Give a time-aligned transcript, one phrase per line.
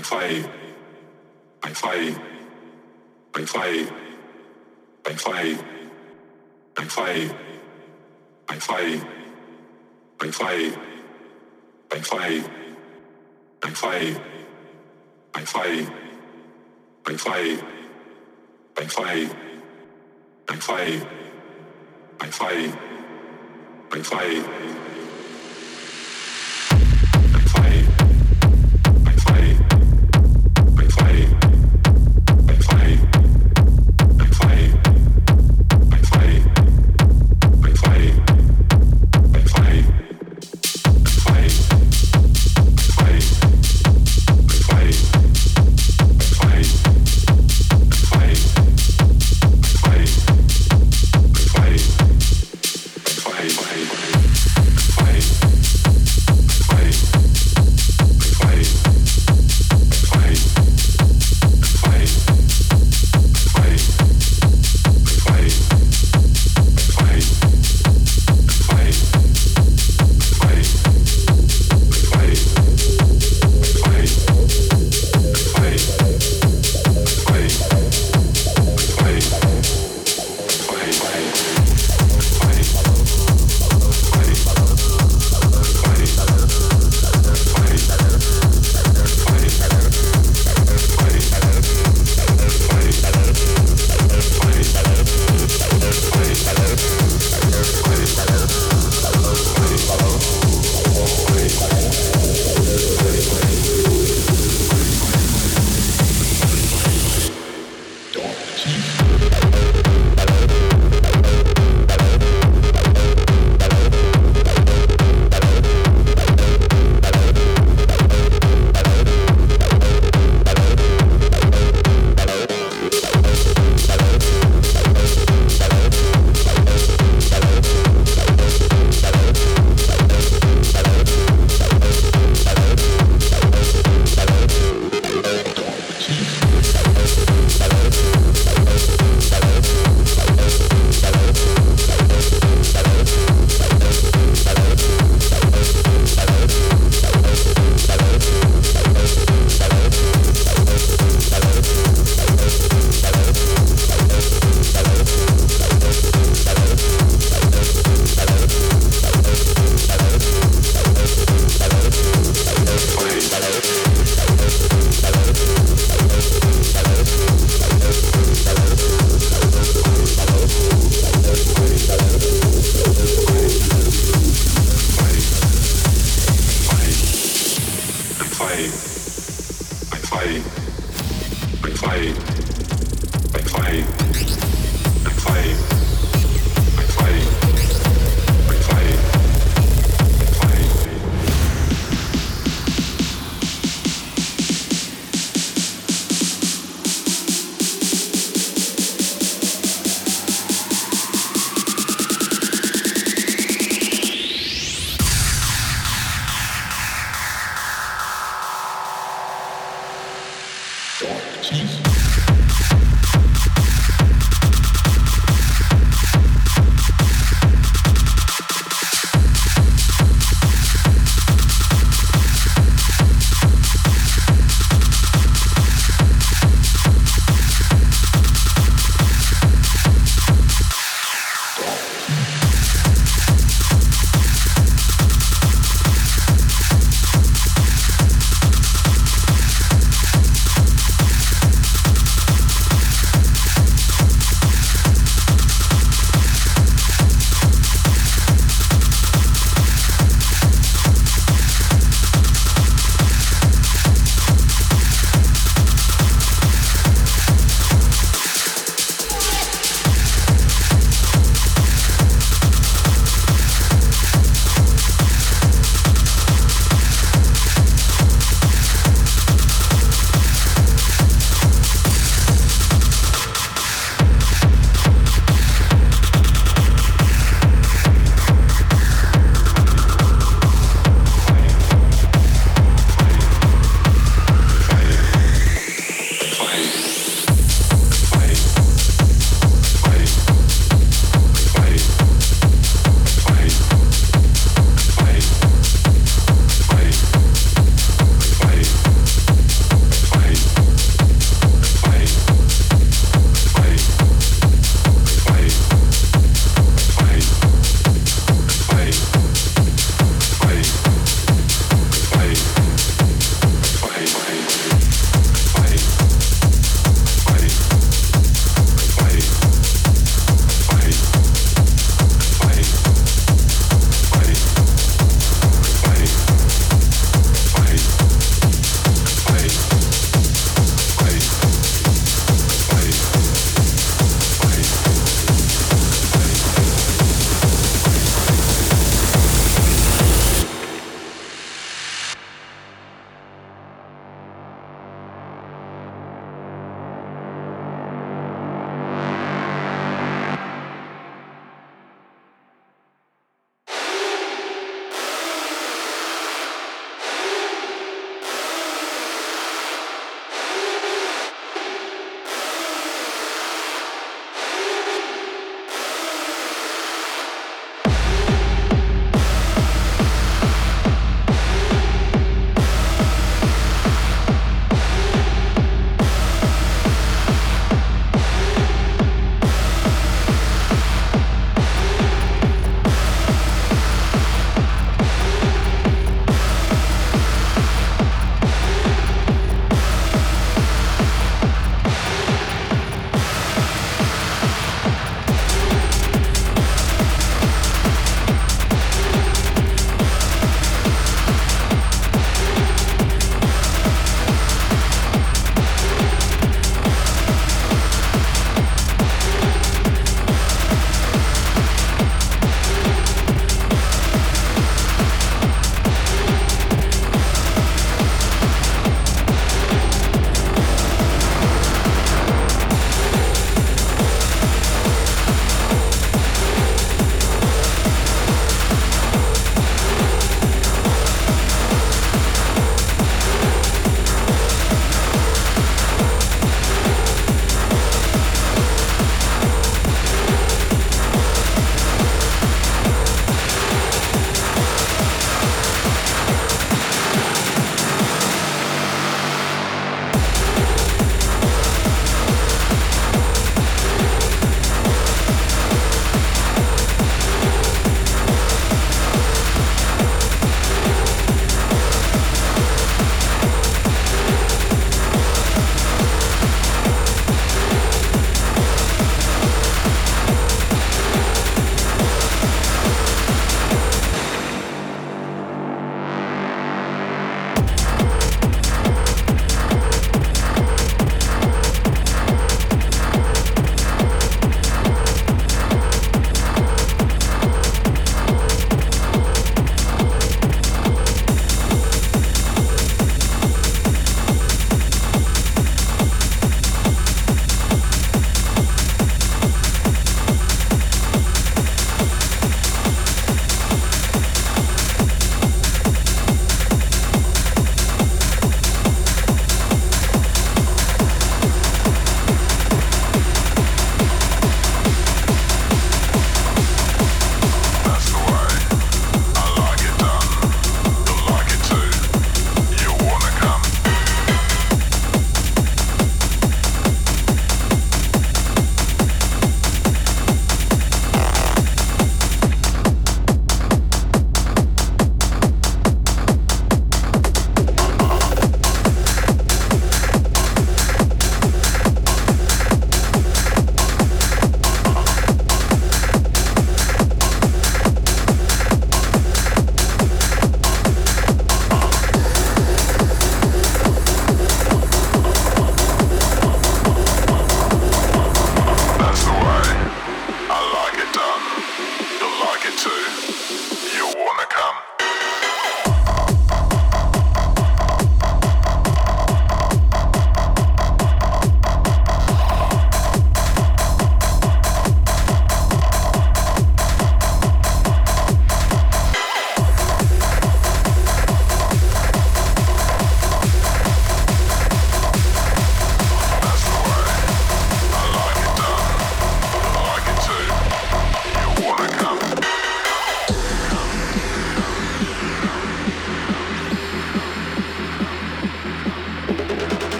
[0.00, 0.14] ายไฟ
[1.60, 1.84] ไปไฟ
[3.32, 3.56] ไปไฟ
[5.02, 5.28] ไปไฟ
[6.74, 6.98] ไปไฟ
[8.46, 8.70] ไปไฟ
[10.16, 10.42] ไปไฟ
[11.88, 12.12] ไปไฟ
[13.60, 13.84] ไปไฟ
[15.32, 15.58] ไปไฟ
[17.04, 17.28] ไปไฟ
[18.74, 19.00] ไปไฟ
[20.48, 20.80] ไปไฟ
[22.18, 22.42] สาไฟ
[23.90, 24.69] สาไฟ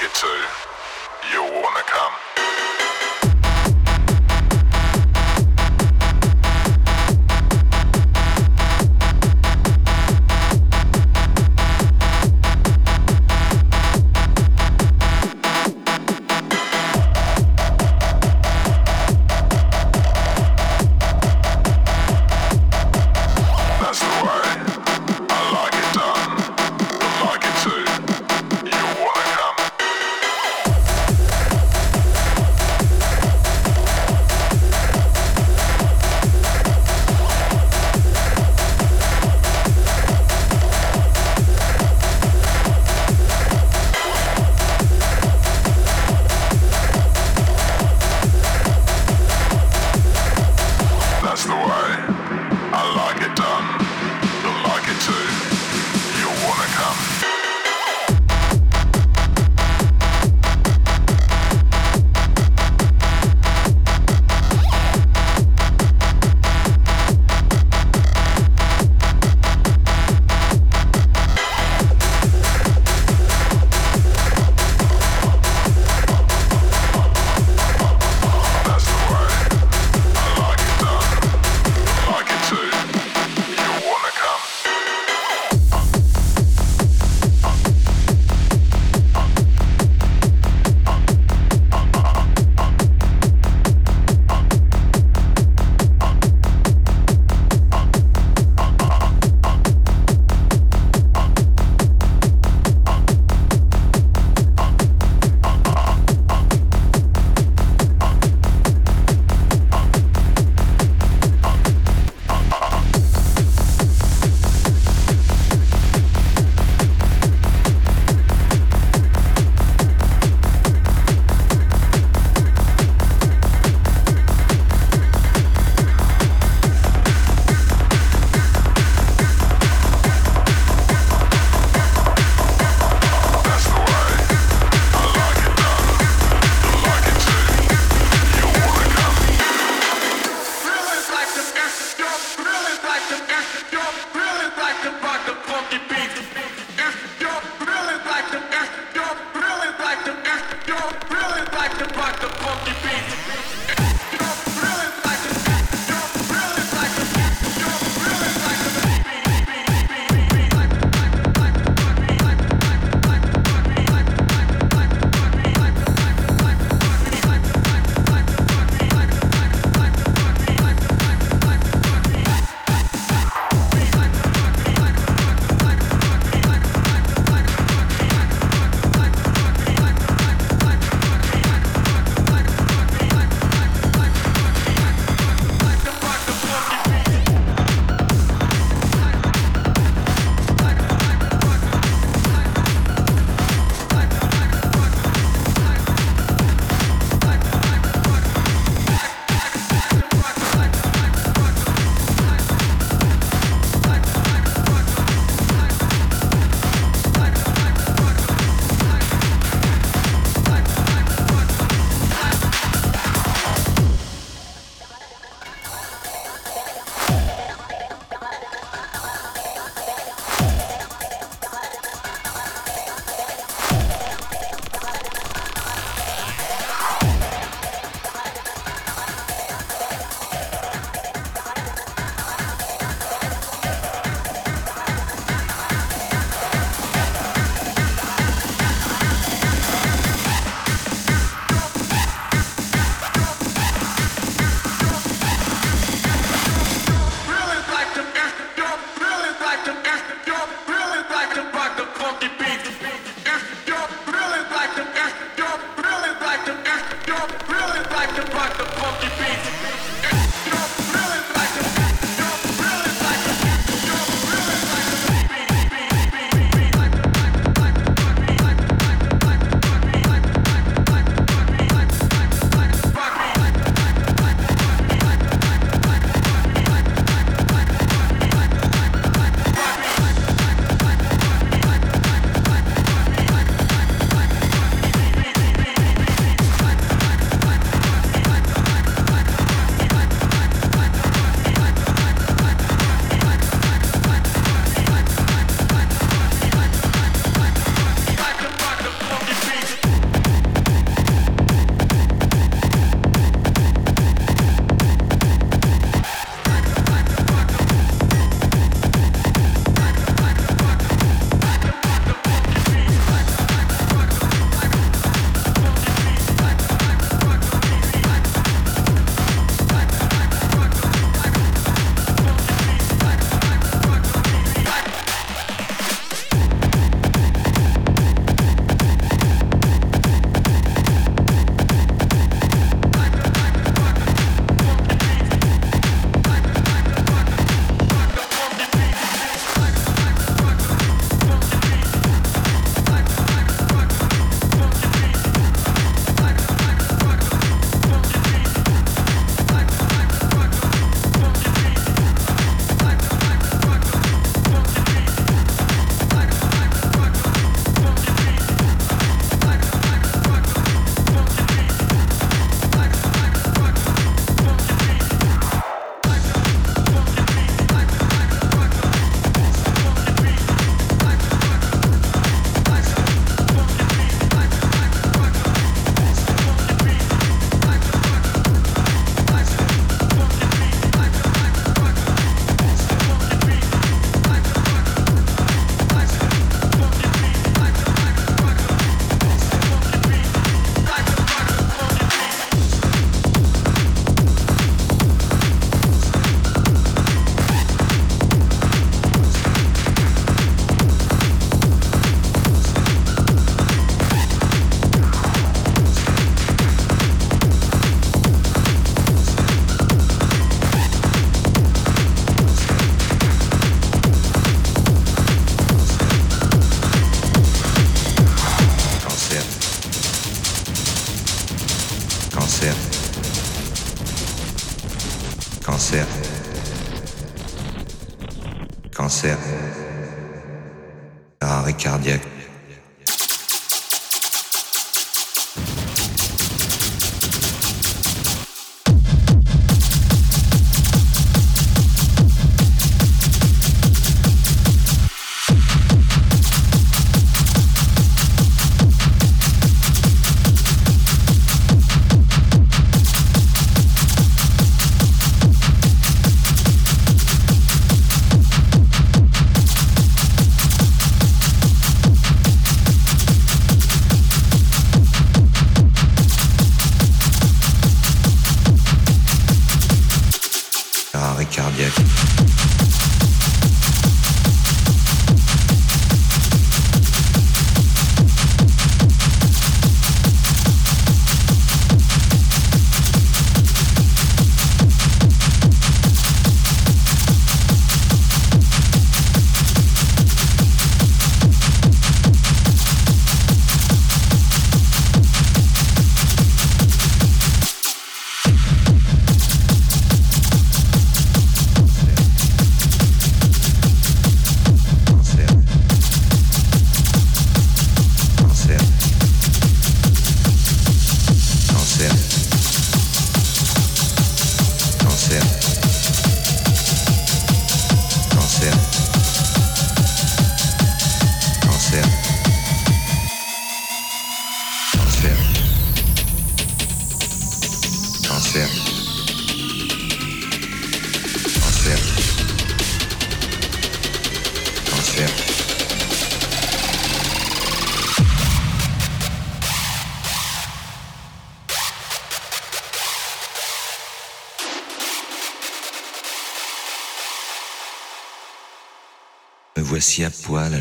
[0.00, 0.26] get to,
[1.30, 2.29] you'll wanna come.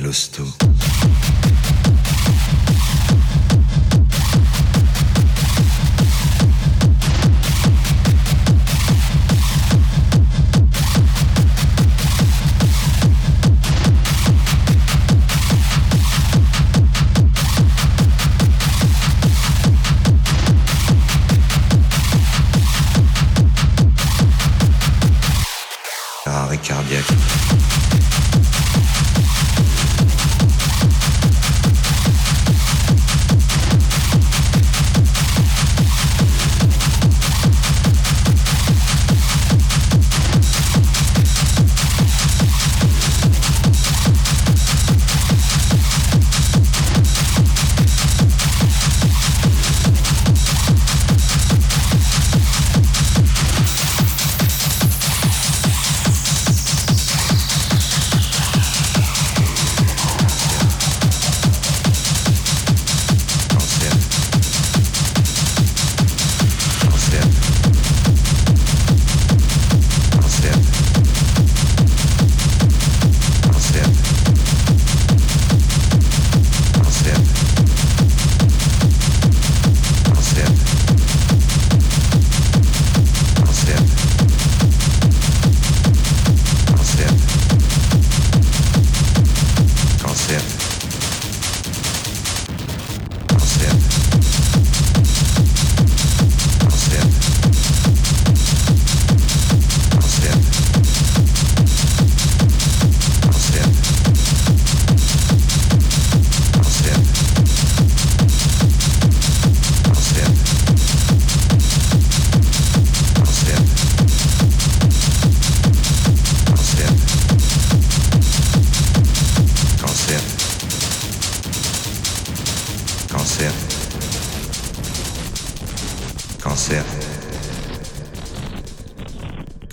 [0.10, 0.59] À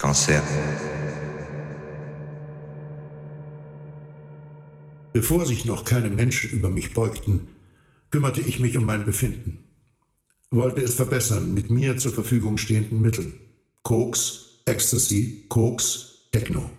[0.07, 0.33] l'hosto.
[5.13, 7.49] Bevor sich noch keine Menschen über mich beugten,
[8.11, 9.65] kümmerte ich mich um mein Befinden,
[10.51, 13.35] wollte es verbessern mit mir zur Verfügung stehenden Mitteln.
[13.83, 16.71] Koks, Ecstasy, Koks, Techno.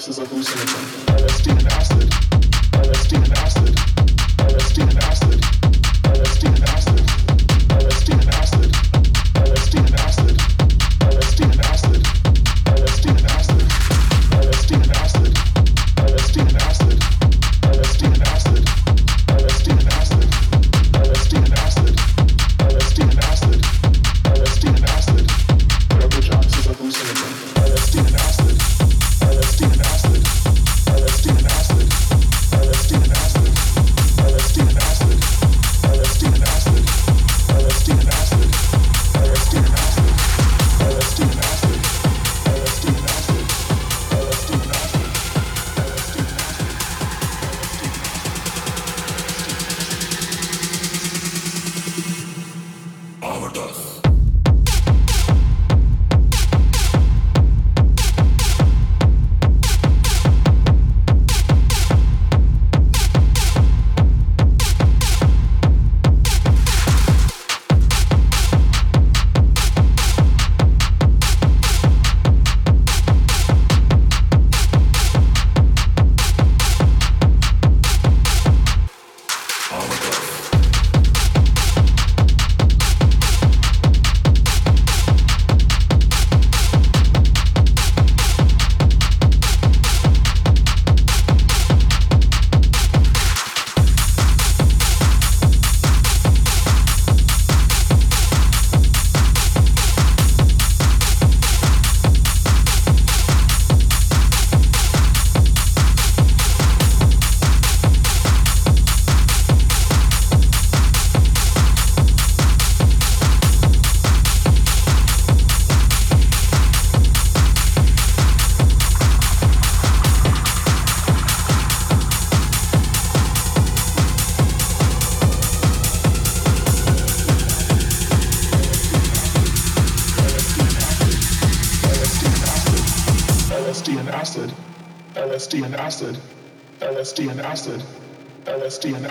[0.00, 1.09] 制造公司的成本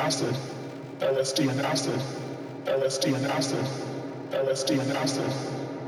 [0.10, 2.02] LSD and acid,
[2.66, 3.64] LSD and acid,
[4.32, 5.32] LSD and acid,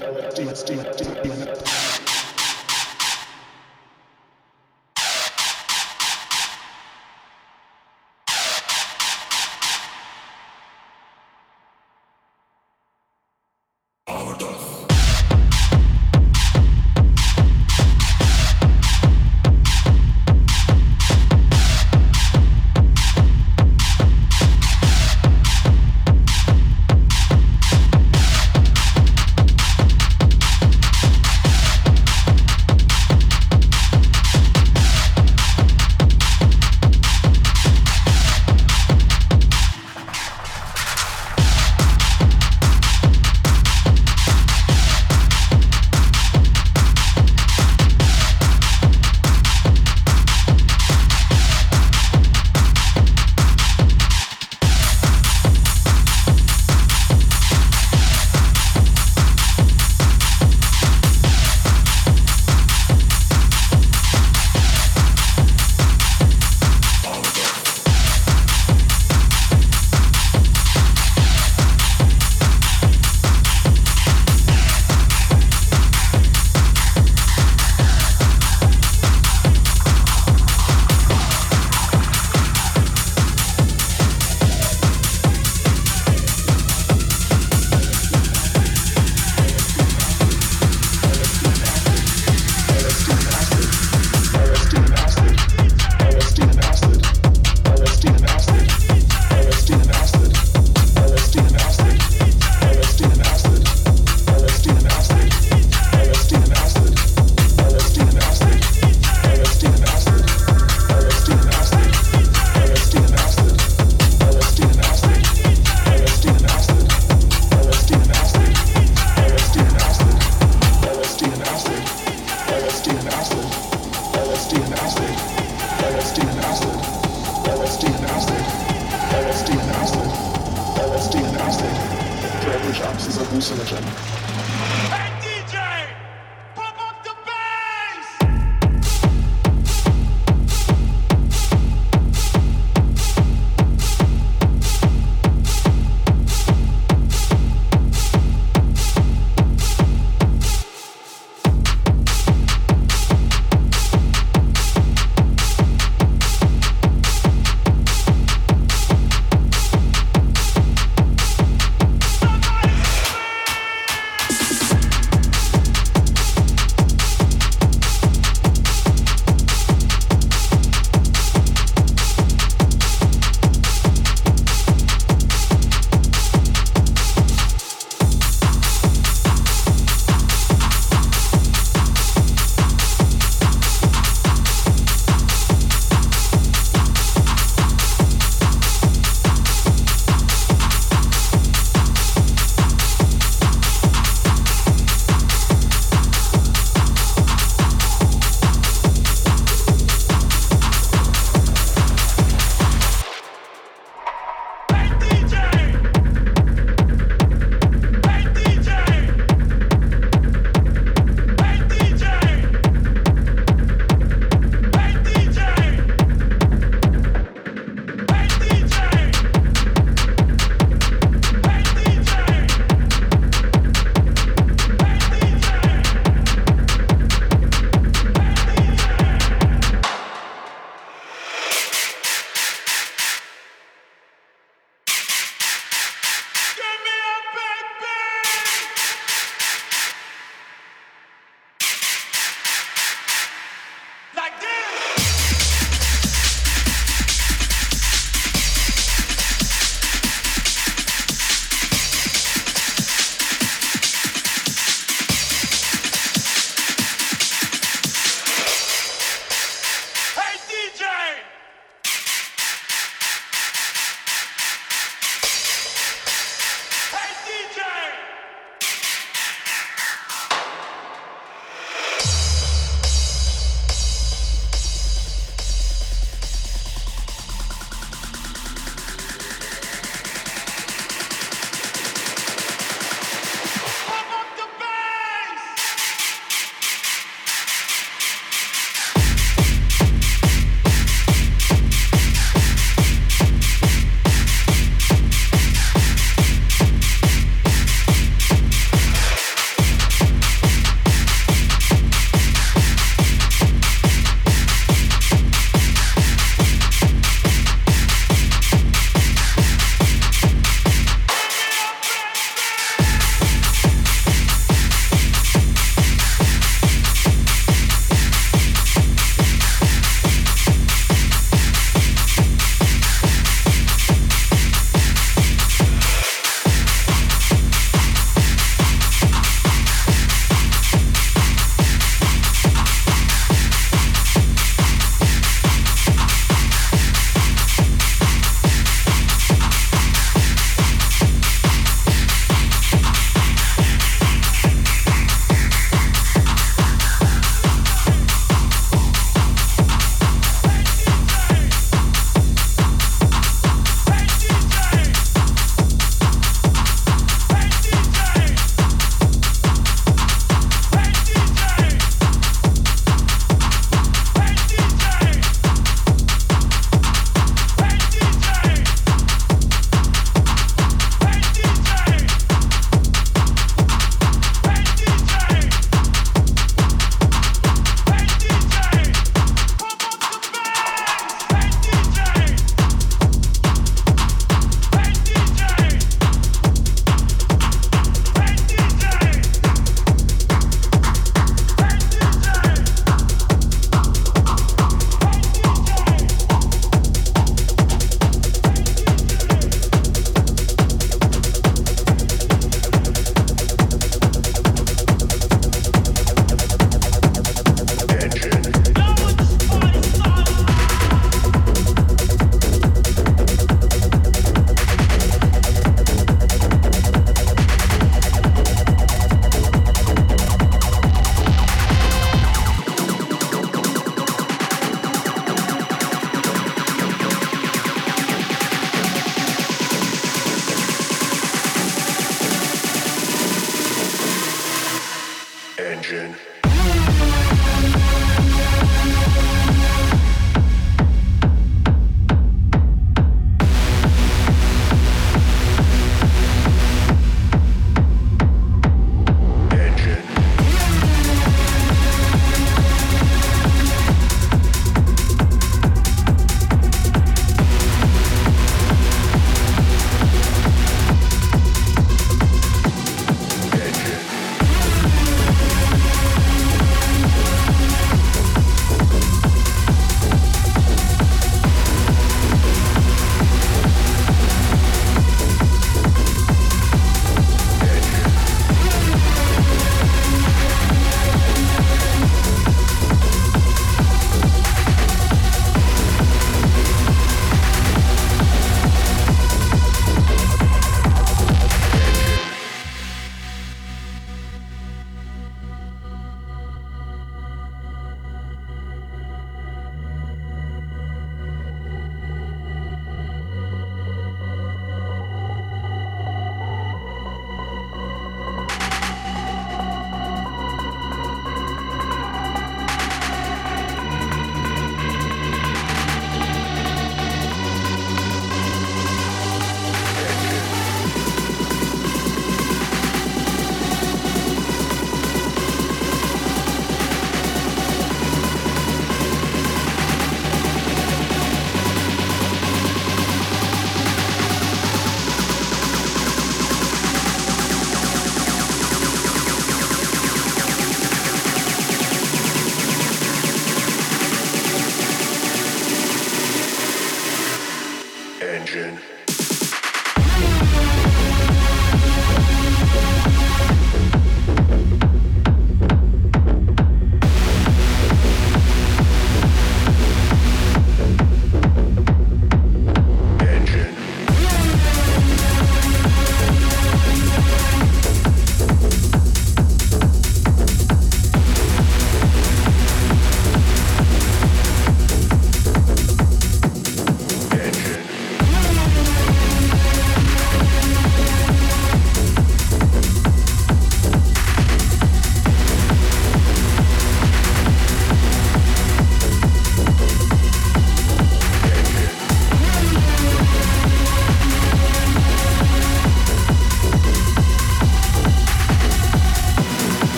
[0.00, 1.91] LSD and acid, LSD and acid.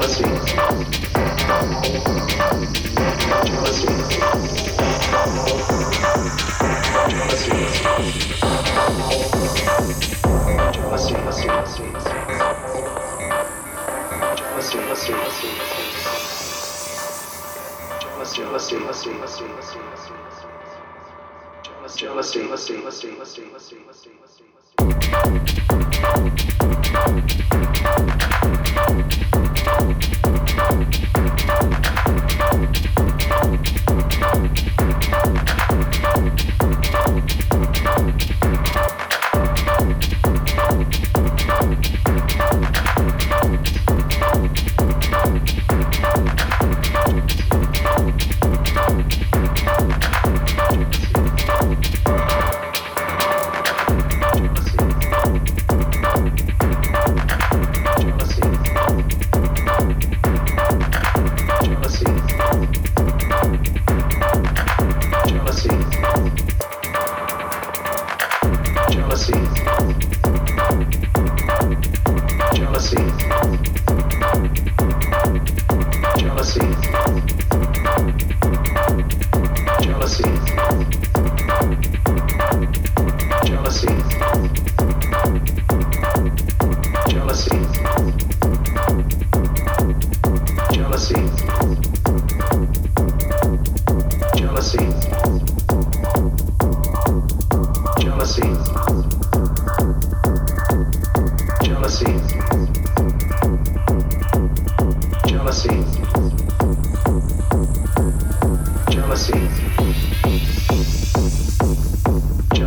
[0.00, 0.16] Let's
[18.36, 20.69] do, let's do, let's do, let's do, let's do, let's do.
[21.96, 23.10] jealousy, jealousy.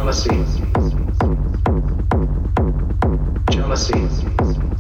[0.04, 0.30] Jealousy.
[3.49, 4.72] Jealousy.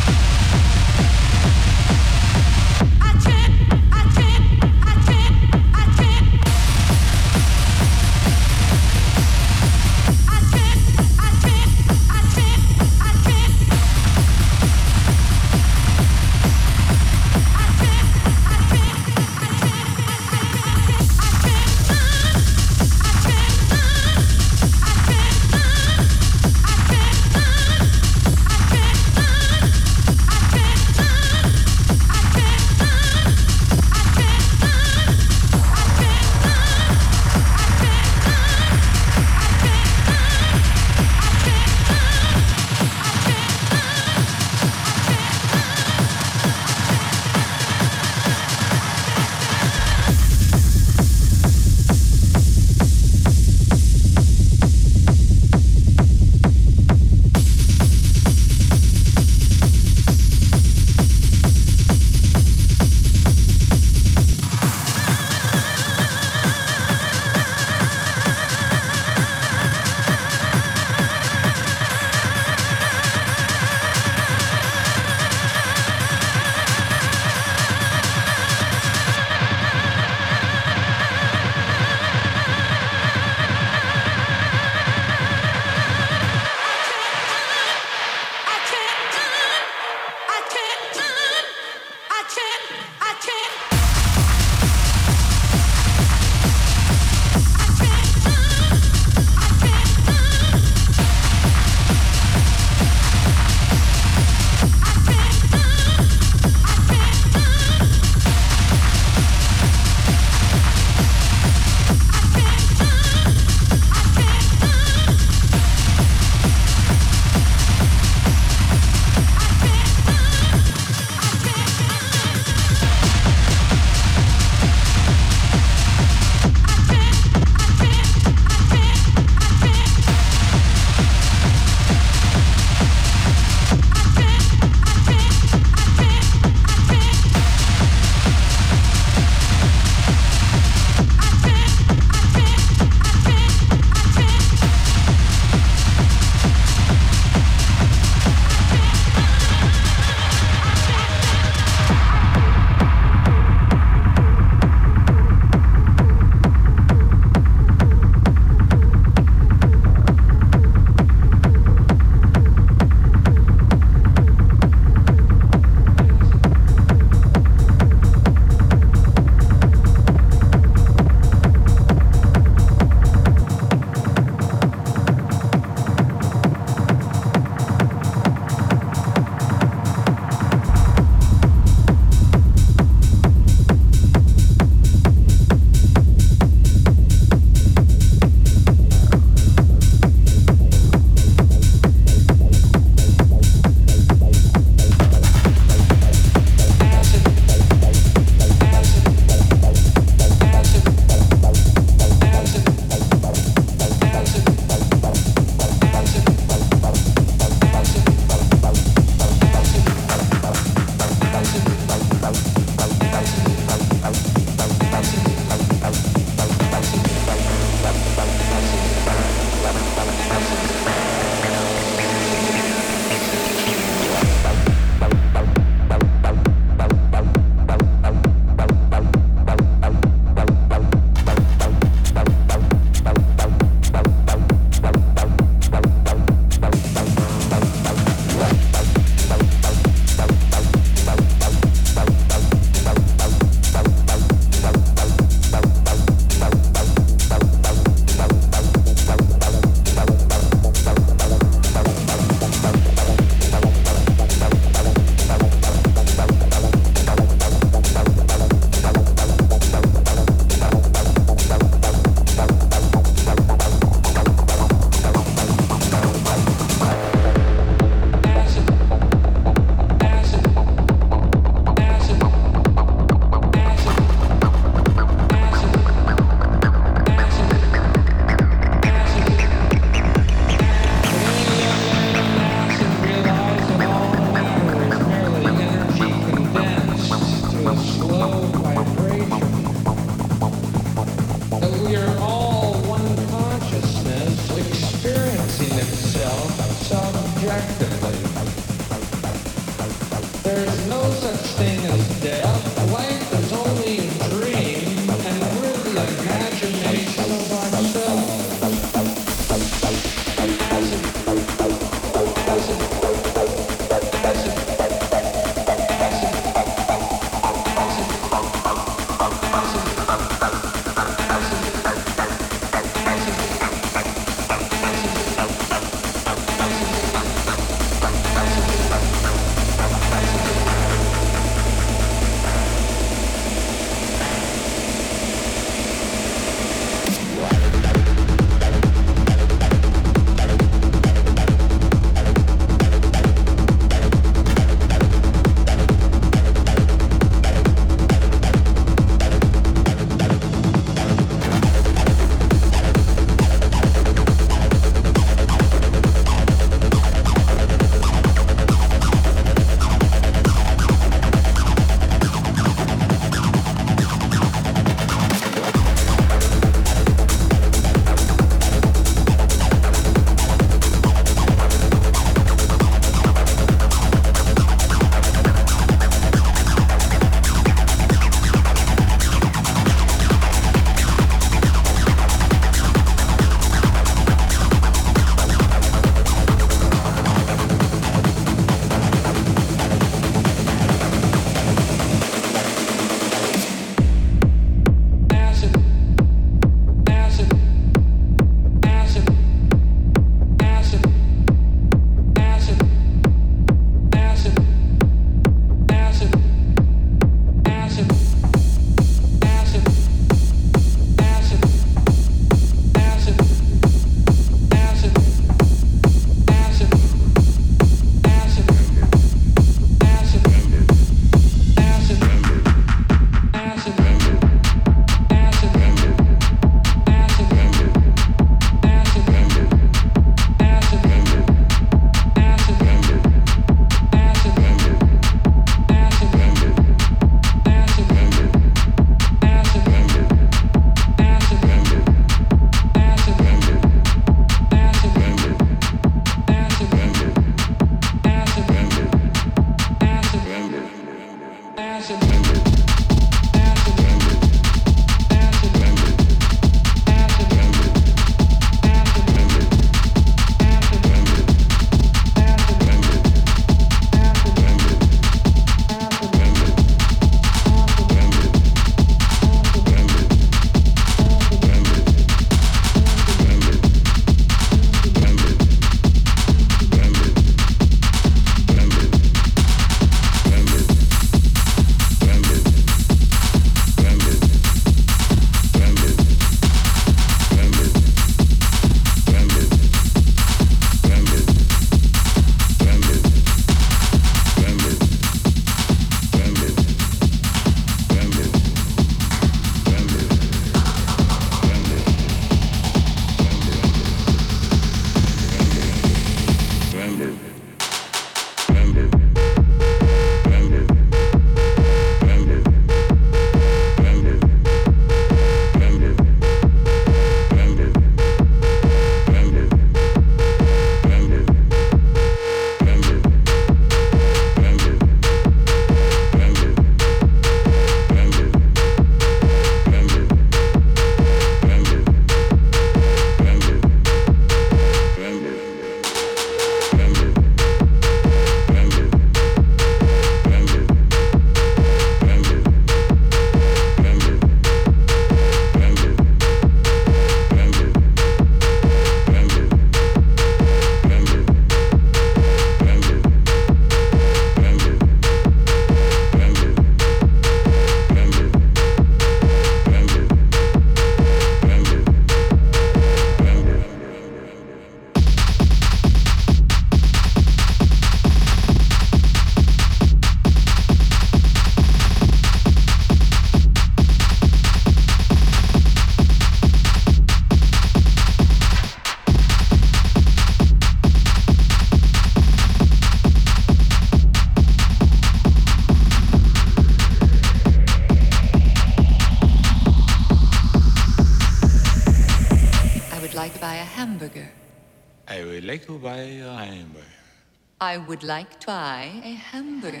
[597.92, 600.00] I would like to buy a hamburger.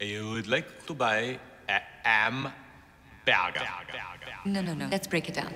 [0.00, 2.54] You would like to buy a hamburger.
[4.46, 4.88] No, no, no.
[4.90, 5.52] Let's break it down.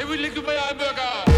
[0.00, 1.31] I would like to buy a hamburger.